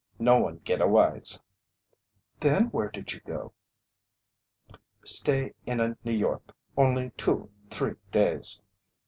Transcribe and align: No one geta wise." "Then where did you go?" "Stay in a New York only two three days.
No 0.17 0.39
one 0.39 0.61
geta 0.63 0.87
wise." 0.87 1.43
"Then 2.39 2.69
where 2.71 2.89
did 2.89 3.13
you 3.13 3.19
go?" 3.23 3.53
"Stay 5.05 5.53
in 5.67 5.79
a 5.79 5.95
New 6.03 6.17
York 6.17 6.55
only 6.75 7.11
two 7.17 7.51
three 7.69 7.97
days. 8.11 8.63